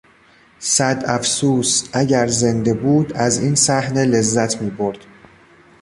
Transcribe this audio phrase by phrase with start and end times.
[0.59, 4.97] صد افسوس، اگر زنده بود از این صحنه لذت میبرد.